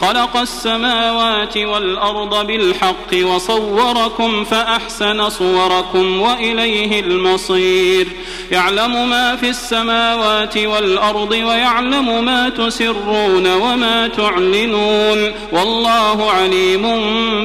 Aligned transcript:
خلق 0.00 0.36
السماوات 0.36 1.56
والأرض 1.56 2.46
بالحق 2.46 3.14
وصوركم 3.22 4.44
فأحسن 4.44 5.30
صوركم 5.30 6.20
وإليه 6.20 7.00
المصير. 7.00 8.06
يعلم 8.50 9.10
ما 9.10 9.36
في 9.36 9.48
السماوات 9.48 10.58
والأرض 10.58 11.30
ويعلم 11.30 12.24
ما 12.24 12.48
تسرون 12.48 13.54
وما 13.54 14.08
تعلنون. 14.08 15.32
والله 15.52 16.30
عليم 16.30 16.86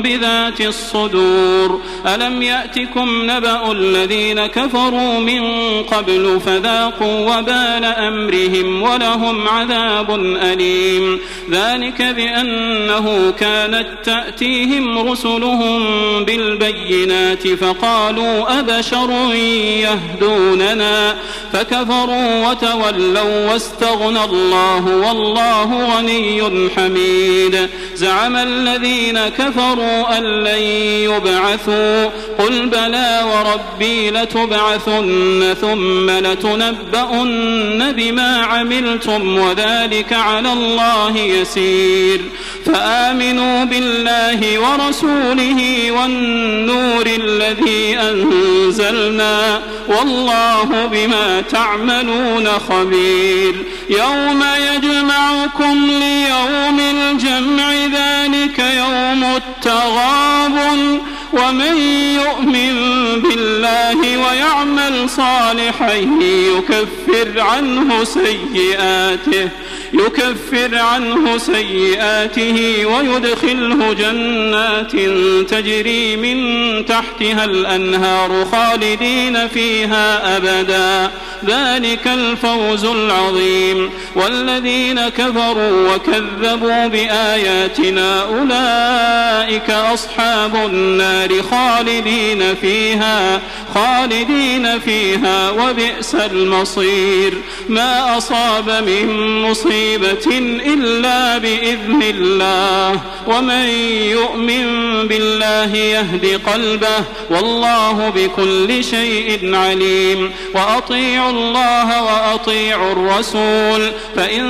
بذات 0.02 0.62
الصدور. 0.62 1.82
ألم 2.08 2.42
يأتكم 2.42 3.32
نبأ 3.32 3.72
الذين 3.72 4.46
كفروا 4.46 5.20
من 5.20 5.44
قبل 5.84 6.42
فذاقوا 6.46 7.38
وبال 7.38 7.86
أمرهم 7.86 8.82
ولهم 8.82 9.48
عذاب 9.48 10.16
أليم. 10.42 11.20
ذلك 11.52 12.02
بأنه 12.46 13.32
كانت 13.32 13.88
تأتيهم 14.04 15.12
رسلهم 15.12 15.82
بالبينات 16.26 17.48
فقالوا 17.48 18.60
أبشر 18.60 19.34
يهدوننا 19.34 21.16
فكفروا 21.54 22.50
وتولوا 22.50 23.52
واستغنى 23.52 24.24
الله 24.24 24.86
والله 24.86 25.98
غني 25.98 26.70
حميد 26.76 27.70
زعم 27.96 28.36
الذين 28.36 29.20
كفروا 29.28 30.18
أن 30.18 30.24
لن 30.24 30.62
يبعثوا. 31.12 32.06
قل 32.40 32.66
بلى 32.66 33.22
وربي 33.26 34.12
لتبعثن 34.12 35.56
ثم 35.62 36.10
لتنبؤن 36.10 37.92
بما 37.92 38.38
عملتم 38.46 39.38
وذلك 39.38 40.14
على 40.14 40.54
الله 40.54 41.18
يسير. 41.18 42.22
فآمنوا 42.66 43.64
بالله 43.64 44.60
ورسوله 44.60 45.92
والنور 45.92 47.06
الذي 47.06 47.98
أنزلنا 47.98 49.62
والله 49.88 50.86
بما 50.92 51.42
تعملون 51.42 52.48
خبير. 52.70 53.56
يوم 53.90 54.44
يجمعكم 54.74 55.86
ليوم 55.86 56.80
الجمع 56.80 57.72
ذلك 57.72 58.60
يوم 58.60 59.24
التغابن 59.24 61.02
ومن 61.34 61.78
يؤمن 62.16 62.76
بالله 63.22 64.18
ويعمل 64.18 65.10
صالحا 65.10 65.94
يكفر 66.22 67.42
عنه 67.42 68.04
سيئاته 68.04 69.50
يكفر 69.94 70.78
عنه 70.78 71.38
سيئاته 71.38 72.86
ويدخله 72.86 73.94
جنات 73.94 74.92
تجري 75.50 76.16
من 76.16 76.86
تحتها 76.86 77.46
الأنهار 77.46 78.46
خالدين 78.52 79.48
فيها 79.48 80.38
أبدا. 80.38 81.12
ذلك 81.48 82.08
الفوز 82.08 82.86
العظيم. 82.86 83.90
والذين 84.16 85.10
كفروا 85.10 85.96
وكذبوا 85.96 86.88
بآياتنا 86.88 88.22
أولئك 88.22 89.70
أصحاب 89.70 90.56
النار 90.56 91.42
خالدين 91.42 92.56
فيها. 92.56 93.42
خالدين 93.76 94.80
فيها 94.80 95.52
وبئس 95.52 96.16
المصير. 96.16 97.34
ما 97.70 98.18
أصاب 98.18 98.70
من 98.70 99.42
مصيبة 99.42 100.38
إلا 100.66 101.38
بإذن 101.38 102.04
الله. 102.04 103.02
ومن 103.28 103.66
يؤمن 104.12 104.68
بالله 105.08 105.76
يهد 105.76 106.42
قلبه. 106.54 107.04
والله 107.30 108.10
بكل 108.16 108.84
شيء 108.84 109.56
عليم. 109.56 110.32
وأطيعوا 110.54 111.30
الله 111.30 112.04
وأطيعوا 112.04 112.92
الرسول. 112.92 113.92
فإن 114.16 114.46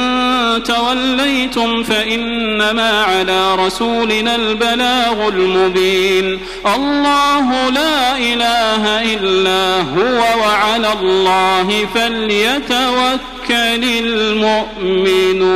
توليتم 0.64 1.84
فإنما 1.84 3.04
على 3.04 3.56
رسولنا 3.56 4.36
البلاغ 4.36 5.28
المبين. 5.28 6.40
الله 6.76 7.70
لا 7.70 8.18
إله 8.18 9.02
إلا 9.02 9.15
هو 9.98 10.20
وعلى 10.40 10.94
الله 10.94 11.88
فليتوكل 11.96 13.84
المؤمنون. 14.84 15.56